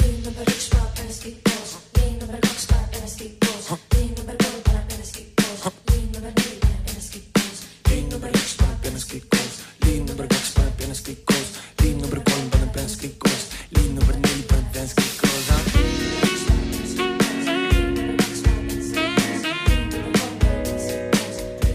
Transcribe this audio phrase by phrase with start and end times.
[0.00, 4.12] liin number üks paneb ennast kõik koos, liin number kaks paneb ennast kõik koos, liin
[4.16, 7.58] number kolm paneb ennast kõik koos, liin number neli paneb ennast kõik koos,
[7.90, 9.54] liin number üks paneb ennast kõik koos,
[9.86, 11.50] liin number kaks paneb ennast kõik koos,
[11.82, 13.44] liin number kolm paneb ennast kõik koos,
[13.76, 15.34] liin number neli paneb ennast kõik koos,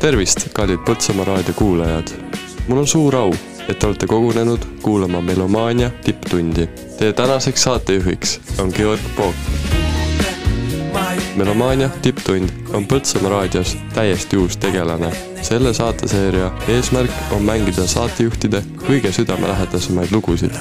[0.01, 2.07] tervist, kallid Põltsamaa raadio kuulajad.
[2.67, 3.33] mul on suur au,
[3.69, 6.67] et te olete kogunenud kuulama Melomaania tipptundi.
[6.97, 9.35] Teie tänaseks saatejuhiks on Georg Pook.
[11.35, 15.11] melomaania tipptund on Põltsamaa raadios täiesti uus tegelane.
[15.41, 20.51] selle saateseeria eesmärk on mängida saatejuhtide kõige südamelähedasemaid lugusid.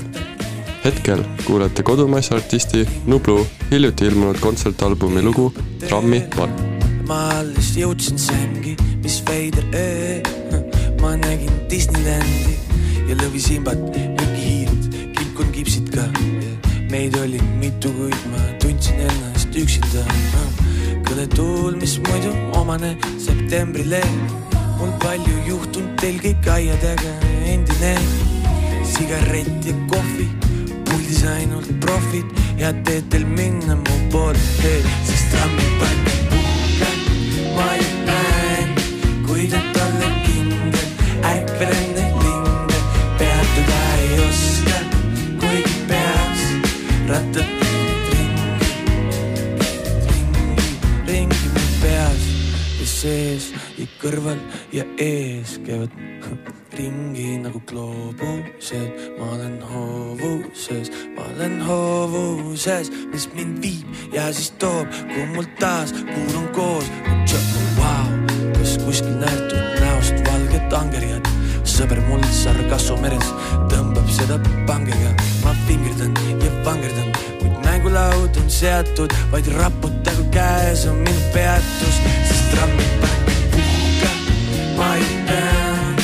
[0.84, 5.54] hetkel kuulete kodumaise artisti Nublu hiljuti ilmunud kontsertalbumi lugu
[5.88, 6.60] Trammi varp
[7.10, 10.20] ma alles jõudsin sängi, mis veider öö.
[11.00, 12.58] ma nägin Disneylandi
[13.10, 14.84] ja lõvisimbat, mürgihiired,
[15.16, 16.04] kilpkonn kipsid ka.
[16.90, 20.04] meid oli mitu, kuid ma tundsin ennast üksinda.
[21.08, 22.30] kõle tuul, mis muidu
[22.60, 24.02] omane septembrile.
[24.78, 27.94] mul palju juhtunud, teil kõik aia taga endine.
[28.92, 30.28] sigaret ja kohvi,
[30.84, 32.26] puldis ainult profid
[32.58, 34.38] ja teed teil minna mu poole,
[35.04, 36.10] sest trammi paneb
[37.56, 38.74] ma ju näen,
[39.26, 40.19] kuid et olla
[54.00, 54.38] kõrval
[54.72, 55.92] ja ees käivad
[56.78, 64.88] ringi nagu gloobused, ma olen hoovuses, ma olen hoovuses, mis mind viib ja siis toob,
[65.10, 66.88] kui mul taas kuul on koos.
[67.76, 68.08] Vau,
[68.56, 71.30] kas kuskil nähtud näost valget angerjat,
[71.68, 73.28] sõber mul Sargasso meres
[73.72, 75.14] tõmbab seda pangega,
[75.44, 82.52] ma pingerdan ja vangerdan, kuid mängulaud on seatud, vaid raputagu käes on minu peatus, sest
[82.54, 83.19] trammi paneb puhka,
[84.80, 85.96] ma ei pean,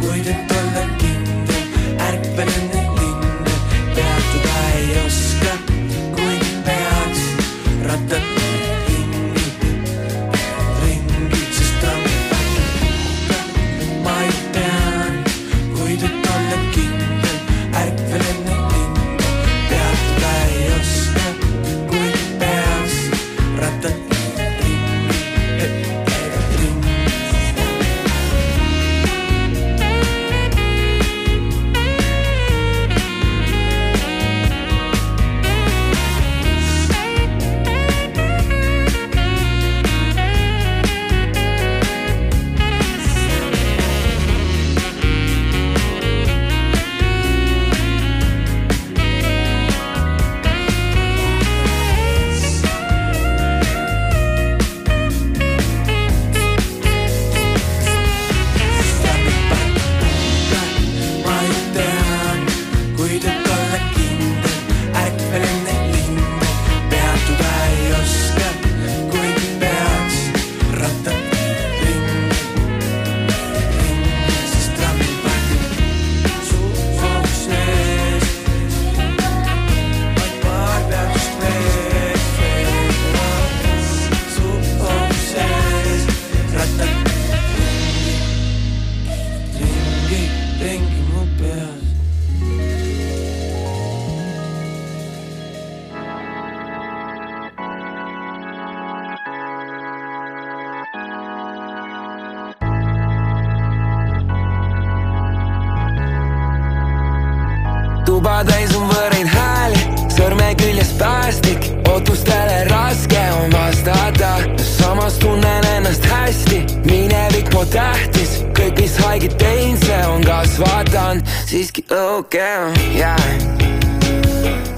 [0.00, 1.66] kuid et olla kindel,
[2.08, 2.73] ärkvel enne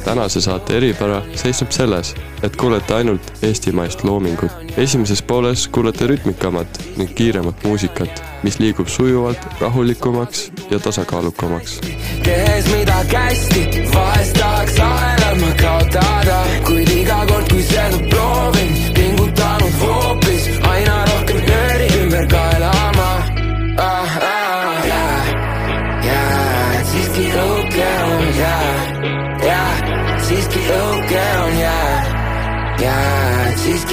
[0.05, 4.53] tänase saate eripära seisneb selles, et kuulete ainult eestimaist loomingut.
[4.77, 11.81] esimeses pooles kuulete rütmikamat ning kiiremat muusikat, mis liigub sujuvalt rahulikumaks ja tasakaalukamaks.
[12.23, 18.66] tehes midagi hästi, vahest tahaks ahelad ma kaotada, kuid iga kord, kui seda proovin,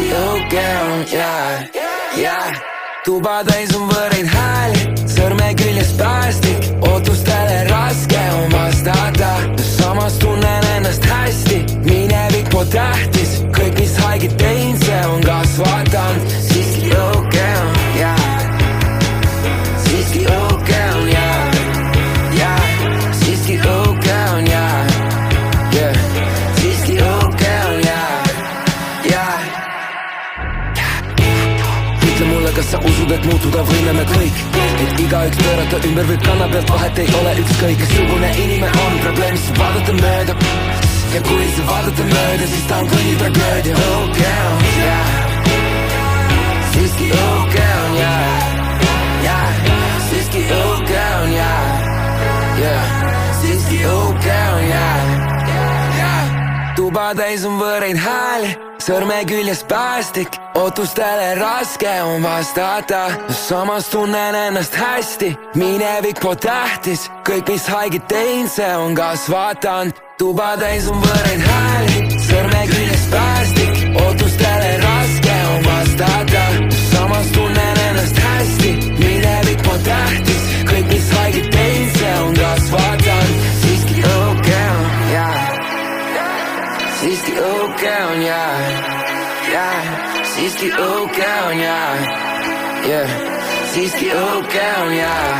[0.01, 2.62] õuge on yeah, yeah.
[3.06, 9.34] tuba täis on võõraid hääli, sõrme küljes päästik, ootustele raske on vastata,
[9.75, 17.33] samas tunnen ennast hästi, minevik tähtis, kõik, mis haiget teinud, see on kasvatanud, siiski õige
[32.63, 34.38] kas sa usud, et muutuda võime me kõik,
[34.86, 39.60] et igaüks pöörata ümber võib kanna pealt, vahet ei ole ükskõik, kessugune inimene on probleemist
[39.60, 40.36] vaadata mööda.
[41.13, 43.75] ja kui sa vaadata mööda, siis ta on kõigi tragöödia.
[43.75, 45.12] õige on, jaa,
[46.74, 48.33] siiski õige on, jaa,
[49.27, 49.48] jaa,
[50.10, 51.63] siiski õige on, jaa,
[52.63, 52.83] jaa,
[53.42, 54.94] siiski õige on, jaa
[56.75, 63.12] tuba täis on võõraid hääli, sõrme küljes päästik, ootustele raske on vastata.
[63.30, 69.94] samas tunnen ennast hästi, minevik pole tähtis, kõik, mis haiget teinud, see on kasvatanud.
[70.18, 71.93] tuba täis on võõraid hääli,
[87.84, 88.60] õige on jaa,
[89.52, 89.80] jaa,
[90.24, 91.96] siiski õige on jaa,
[92.88, 93.08] jaa,
[93.74, 95.34] siiski õige on jaa,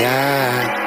[0.00, 0.78] jaa.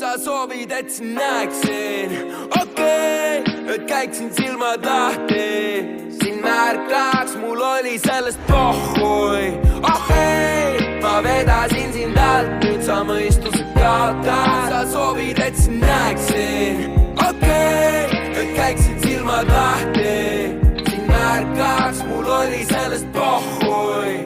[0.00, 2.18] sa soovid, et sind näeksin,
[2.50, 5.50] okei okay,, et käiksin silmad lahti,
[6.18, 9.52] sind märkaks, mul oli sellest pohhui,
[9.82, 10.41] ah ei, ma
[11.22, 16.82] vedasin sind alt, nüüd sa mõistuse kaotad, sa soovid, et sind näeksin,
[17.16, 20.16] okei okay,, et käiksin silmad lahti,
[20.88, 24.16] sind märkaks, mul oli sellest pohhui,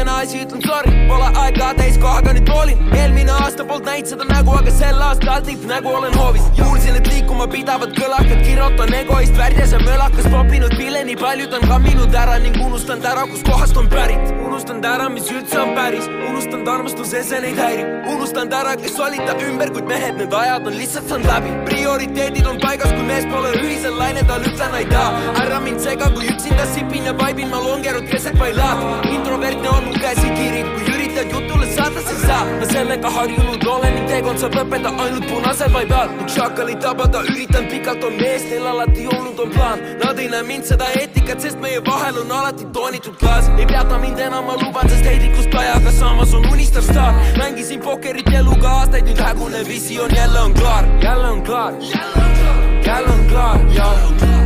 [0.00, 4.52] esimene asi ütlen sorry, pole aega täiskohaga nüüd hoolin, eelmine aasta polnud näinud seda nägu,
[4.56, 6.46] aga sel aastal tippnägu olen hoovis.
[6.56, 11.66] kuulsin, et liikuma pidavad kõlakad, kirotan egoist värdjas ja mölakas popinud pille, nii paljud on
[11.72, 14.32] kamminud ära ning unustanud ära, kuskohast on pärit.
[14.46, 18.08] unustanud ära, mis üldse on päris, unustanud armastuse, see neid häirib.
[18.14, 21.52] unustanud ära, kes olid ta ümber, kuid mehed, need ajad on lihtsalt saanud läbi.
[21.68, 25.20] prioriteedid on paigas, kui mees pole ühisel lainedel, ütlen aitäh.
[25.44, 29.06] ära mind sega, kui üksinda sipin ja vaibin, ma longerud keset bailaat.
[29.12, 32.38] introvertne on mu käsikiri, kui üritad jutule saada, siis sa.
[32.60, 36.12] ma sellega harjunud olen ning teekond saab lõppeda ainult punasel vai peal.
[36.18, 39.82] ning šakalit tabada üritan pikalt, on mees, neil alati olnud on plaan.
[40.02, 43.50] Nad ei näe mind seda eetikat, sest meie vahel on alati toonitud klaas.
[43.58, 47.14] ei peata mind enam, ma luban, sest heidikust ajaga samas on unistav staar.
[47.38, 53.26] mängisin pokkerit eluga aastaid, nüüd hägune visioon jälle on klaar, jälle on klaar, jälle on
[53.32, 54.40] klaar, jälle on klaar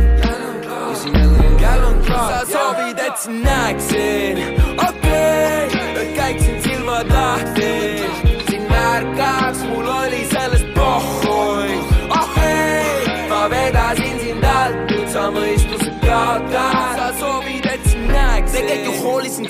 [0.95, 1.34] klaar,
[2.07, 4.37] sa soovid, et sind näeksin,
[4.77, 7.84] okei okay,, käiksin silmad lahti,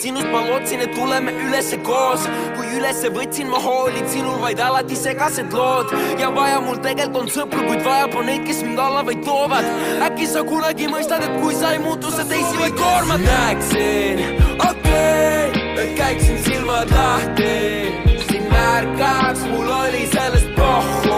[0.06, 4.98] sinust, ma lootsin, et tuleme ülesse koos, kui ülesse võtsin, ma hoolin sinul vaid alati
[5.00, 9.02] segased lood ja vaja mul tegelikult on sõpru, kuid vajab on neid, kes mind alla
[9.08, 9.66] vaid toovad.
[10.06, 13.26] äkki sa kunagi mõistad, et kui sa ei muutu, sa teisi vaid koormad.
[13.26, 14.22] näeksin,
[14.70, 17.52] okei okay,, käiksin silmad lahti,
[18.30, 21.15] sind märkaks, mul oli sellest pohhui,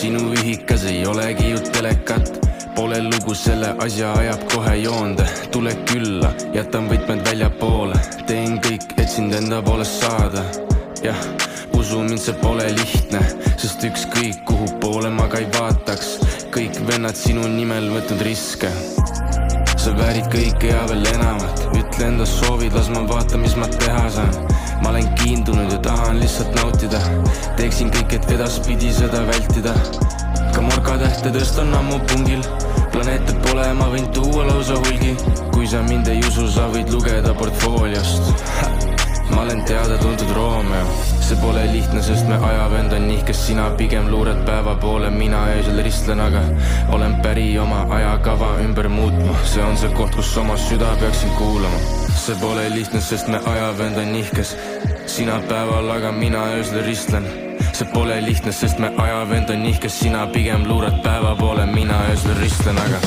[0.00, 2.30] sinu ühikas ei olegi ju telekat.
[2.76, 9.10] Pole lugu, selle asja ajab kohe joonde, tule külla, jätan võtmed väljapoole, teen kõik, et
[9.12, 10.44] sind enda poolest saada.
[11.04, 11.20] jah,
[11.76, 13.20] usu mind, see pole lihtne,
[13.60, 16.16] sest ükskõik kuhu poole ma ka ei vaataks,
[16.54, 18.72] kõik vennad sinu nimel võtnud riske
[19.80, 24.08] sa väärid kõike ja veel enamat, ütle enda soovid, las ma vaatan, mis ma teha
[24.12, 27.00] saan ma olen kiindunud ja tahan lihtsalt nautida.
[27.56, 29.74] Teeksin kõik, et edaspidi seda vältida.
[30.54, 32.44] Ka morkatähte tõstan ammu pungil.
[32.90, 35.16] Planeete pole, ma võin tuua lausa hulgi.
[35.54, 38.88] Kui sa mind ei usu, sa võid lugeda portfooliost
[39.30, 40.86] ma olen teada-tuntud Romeo.
[41.20, 43.46] See pole lihtne, sest me ajavend on nihkes.
[43.46, 46.42] Sina pigem luured päeva poole, mina öösel ristlen, aga
[46.96, 49.38] olen päri oma ajakava ümber muutma.
[49.44, 53.98] See on see koht, kus oma süda peaksin kuulama see pole lihtne, sest me ajavöönd
[53.98, 54.54] on nihkes.
[55.06, 57.26] sina päeval, aga mina öösel ristlen.
[57.72, 62.34] see pole lihtne, sest me ajavöönd on nihkes, sina pigem luurad päeva poole, mina öösel
[62.40, 63.00] ristlen, aga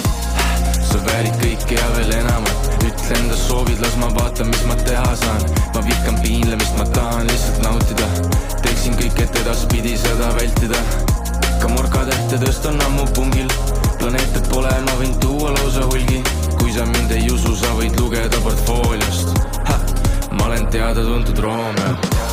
[0.83, 2.69] sa väärid kõike ja veel enamat.
[2.83, 5.43] ütle enda soovid, las ma vaatan, mis ma teha saan.
[5.75, 8.07] ma vihkan piinlemist, ma tahan lihtsalt nautida.
[8.61, 10.79] teeksin kõik, et edaspidi seda vältida.
[11.61, 13.51] ka murkatähte tõstan ammu pungil.
[13.99, 18.39] planeete pole, ma võin tuua lausa hulgi kui sa mind ei usu, sa võid lugeda
[18.39, 19.35] portfooliost.
[20.39, 22.32] ma olen teada-tuntud Romeo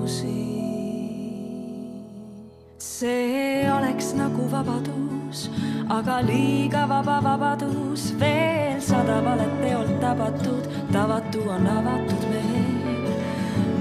[0.00, 0.60] kadusin.
[2.78, 5.50] see oleks nagu vabadus,
[5.88, 13.12] aga liiga vaba vabadus, veel sada valet teolt tabatud, tavatu on avatud veel.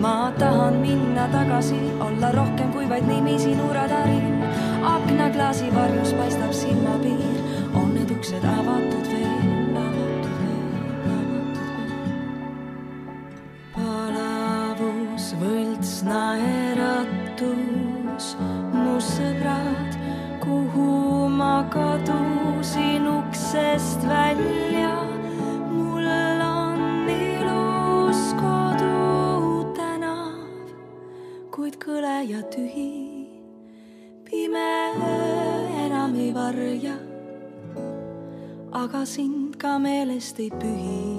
[0.02, 4.44] ma tahan minna tagasi, olla rohkem kui vaid nimi sinu radaril.
[4.84, 7.40] aknaklaasi varjus paistab silmapiir,
[7.74, 9.39] on need uksed avatud veel,
[16.00, 16.04] võlts,
[17.36, 17.46] naeratus,
[18.74, 19.98] mu sõbrad,
[20.40, 25.08] kuhu ma kadusin uksest välja.
[25.72, 30.34] mul on ilus kodutänav,
[31.52, 33.28] kuid kõle ja tühi,
[34.24, 36.98] pime öö enam ei varja,
[38.72, 41.19] aga sind ka meelest ei pühi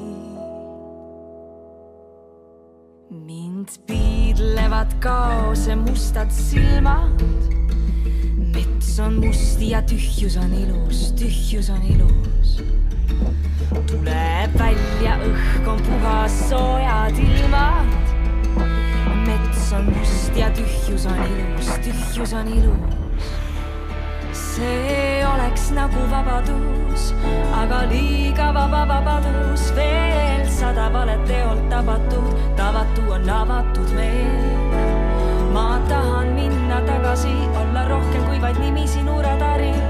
[4.81, 7.23] piidlevad kaose mustad silmad.
[8.55, 12.63] mets on must ja tühjus on ilus, tühjus on ilus.
[13.87, 17.87] tuleb välja, õhk on puhas, soojad ilmad.
[19.27, 23.10] mets on must ja tühjus on ilus, tühjus on ilus
[24.61, 27.05] see oleks nagu vabadus,
[27.61, 34.77] aga liiga vaba vabadus, veel sada valet teolt tabatud, tavatu on avatud meel.
[35.55, 39.81] ma tahan minna tagasi, olla rohkem kui vaid nimi sinu radaril.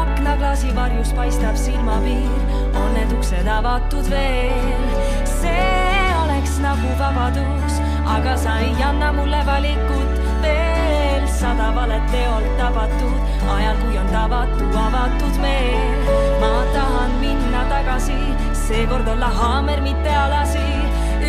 [0.00, 2.40] aknaklaasi varjus paistab silmapiir,
[2.82, 4.88] on need uksed avatud veel.
[5.40, 7.80] see oleks nagu vabadus,
[8.16, 11.26] aga sa ei anna mulle valikut veel.
[11.40, 13.20] sada valet teolt tabatud,
[13.54, 15.98] ajal kui on tavatu avatud meel.
[16.42, 18.18] ma tahan minna tagasi,
[18.66, 20.68] seekord olla haamer, mitte alasi.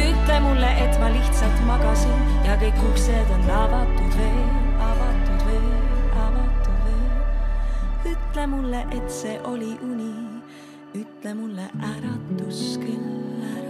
[0.03, 4.53] ütle mulle, et ma lihtsalt magasin ja kõik uksed on avatud veel,
[4.89, 5.67] avatud veel,
[6.27, 8.15] avatud veel.
[8.15, 10.13] ütle mulle, et see oli uni,
[10.93, 13.05] ütle mulle äratuskell,
[13.41, 13.62] äratuskell.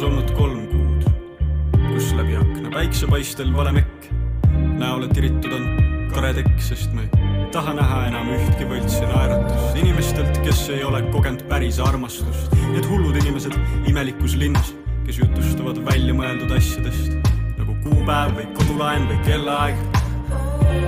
[0.00, 1.02] Toas olnud kolm kuud,
[1.90, 4.06] kus läbi akna päiksepaistel vale mekk.
[4.80, 5.66] näole tiritud on
[6.14, 11.02] kare tekk, sest ma ei taha näha enam ühtki võltsi naeratust inimestelt, kes ei ole
[11.10, 12.56] kogenud päris armastust.
[12.72, 13.58] Need hullud inimesed
[13.92, 14.72] imelikus linnas,
[15.04, 17.12] kes jutustavad väljamõeldud asjadest
[17.60, 19.86] nagu kuupäev või kodulaen või kellaaeg.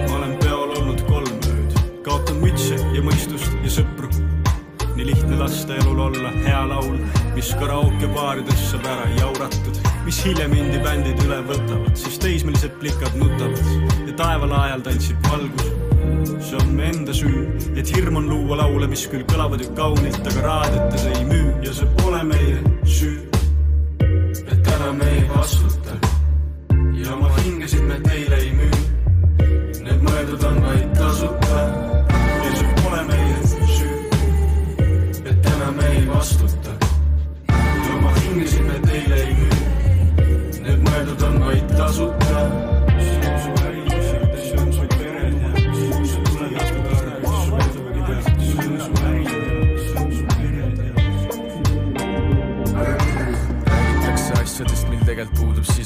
[0.09, 4.22] ma olen peol olnud kolm ööd, kaotanud mütse ja mõistust ja sõpru
[4.97, 6.97] nii lihtne lasta elul olla hea laul,
[7.37, 14.19] mis karaokebaarides saab ära jauratud, mis hiljem indie-bändid üle võtavad, siis teismelised plikad nutavad ja
[14.25, 15.73] taevalaajal tantsib valgus
[16.43, 20.21] see on me enda süü, et hirm on luua laule, mis küll kõlavad ju kaunilt,
[20.27, 23.21] aga raadiotes ei müü ja see pole meie süü.
[24.51, 25.82] et täna me ei vastuta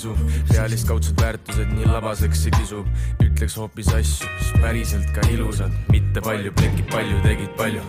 [0.07, 2.85] sisu, pealiskaudsed väärtused nii labaseks ei kisu.
[3.23, 7.83] ütleks hoopis asju, mis päriselt ka ilusad, mitte palju, plekid palju, tegid palju.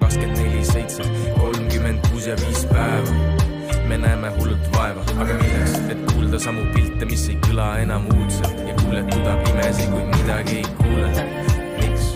[0.00, 1.02] kakskümmend neli, seitse,
[1.38, 3.12] kolmkümmend kuus ja viis päeva.
[3.88, 8.60] me näeme hullult vaeva, aga milleks, et kuulda samu pilte, mis ei kõla enam uudselt
[8.68, 11.08] ja kuuletuda pimesi, kui midagi ei kuule.
[11.78, 12.12] miks?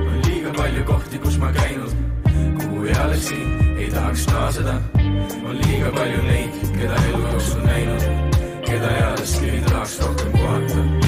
[0.00, 1.96] on liiga palju kohti, kus ma käinud,
[2.58, 3.40] kuhu ealeski
[3.78, 5.03] ei tahaks naaseda.
[5.42, 11.03] On liiga palju neid, keda elu jooksul näinud, keda ealeski ei tahaks rohkem kohata.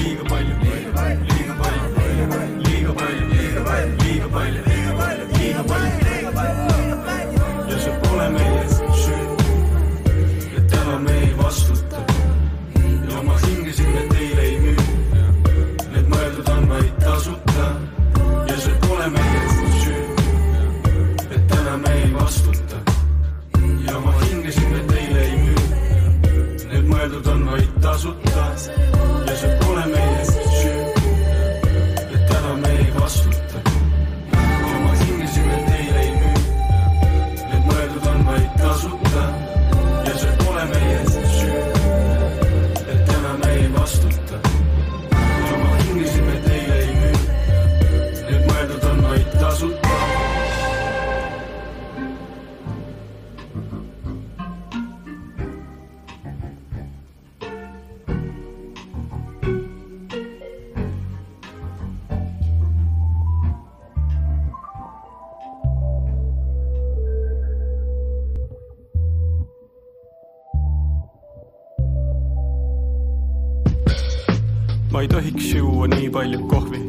[74.97, 76.79] Ma ei tohiks juua nii palju kohvi,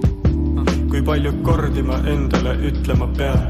[0.89, 3.43] kui palju kordi ma endale ütlema pean.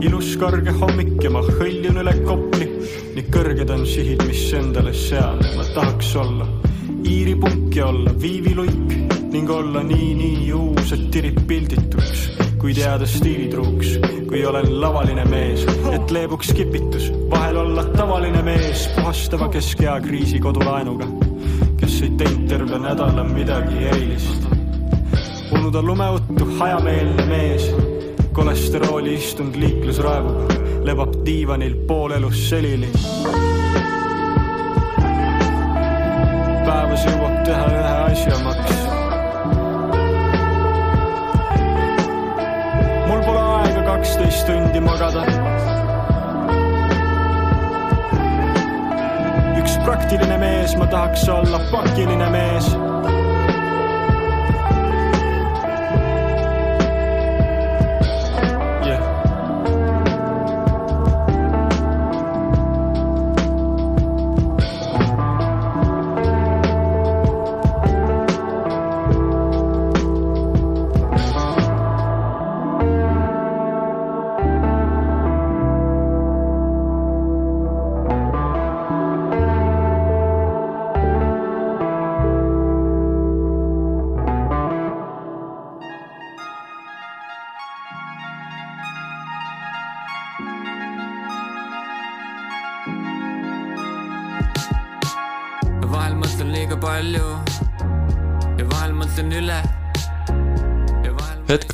[0.00, 2.70] ilus karge hommik ja ma hõljun üle kopli,
[3.12, 6.46] nii kõrged on sihid, mis endale sean, ma tahaks olla
[7.04, 8.96] Iiri punk ja olla viiviluik
[9.34, 12.24] ning olla nii, nii uus, et tirib pildituks,
[12.56, 13.98] kuid jääda stiilitruuks,
[14.32, 21.15] kui olen lavaline mees, et leebuks kipitus, vahel olla tavaline mees puhastava keskea kriisi kodulaenuga
[21.76, 24.46] kes ei teinud terve nädala midagi erilist.
[25.52, 27.70] unuda lumeuttu hajameelne mees,
[28.32, 30.52] kolesterooli istunud liiklus raevub,
[30.84, 32.90] lebab diivanil poolelus selili.
[36.66, 38.76] päevas jõuab teha ühe asja maks.
[43.86, 45.45] kaksteist tundi magada
[49.86, 52.85] praktiline mees, ma tahaks olla pakiline mees.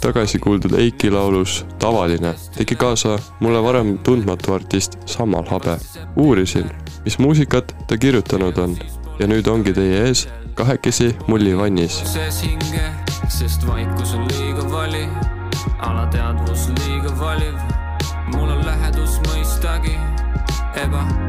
[0.02, 5.78] Tagasi kuuldud Eiki laulus Tavaline tegi kaasa mulle varem tundmatu artist Sammal Habe.
[6.16, 6.70] uurisin,
[7.04, 8.76] mis muusikat ta kirjutanud on
[9.18, 12.02] ja nüüd ongi teie ees kahekesi mullivannis.
[13.28, 15.08] sest vaikus on liiga vali,
[15.78, 17.54] alateadvus liiga valiv.
[18.34, 19.98] mul on lähedus mõistagi
[20.74, 21.21] ebavajalik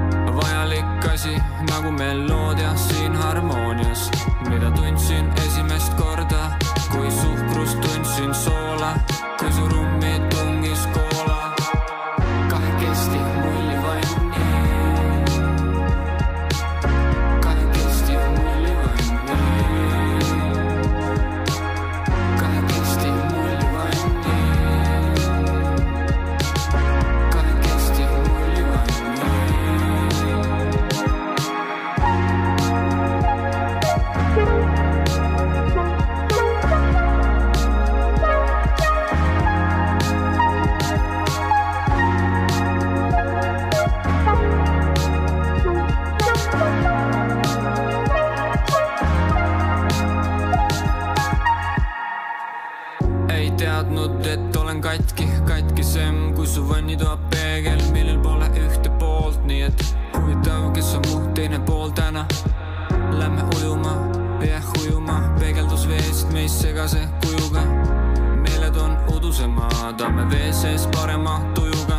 [69.84, 71.98] magame vee sees parema tujuga.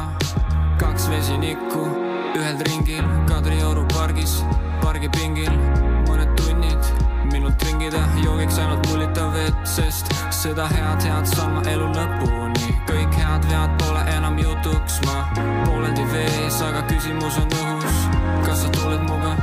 [0.80, 1.82] Kaks vesinikku
[2.38, 4.38] ühel ringil Kadrioru pargis,
[4.80, 5.52] pargipingil
[6.08, 6.88] mõned tunnid
[7.32, 12.72] minut ringida joogiks ainult pullitav vett, sest seda head, head saan ma elu lõpuni.
[12.88, 18.04] Kõik head vead pole enam jutuks, ma pooleldi vees, aga küsimus on õhus.
[18.48, 19.36] Kas sa tuled muga?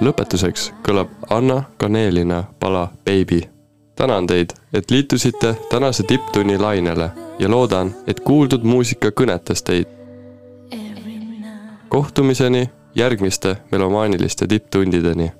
[0.00, 3.40] lõpetuseks kõlab Anna Kaneelina pala Baby.
[3.96, 9.86] tänan teid, et liitusite tänase tipptunni lainele ja loodan, et kuuldud muusika kõnetas teid.
[11.88, 15.32] kohtumiseni järgmiste melomaaniliste tipptundideni